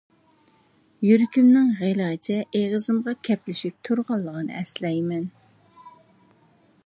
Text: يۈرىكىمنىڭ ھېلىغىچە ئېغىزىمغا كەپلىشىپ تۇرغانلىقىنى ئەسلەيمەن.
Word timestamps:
يۈرىكىمنىڭ 1.07 1.67
ھېلىغىچە 1.81 2.39
ئېغىزىمغا 2.61 3.15
كەپلىشىپ 3.29 3.77
تۇرغانلىقىنى 3.89 4.59
ئەسلەيمەن. 4.63 5.29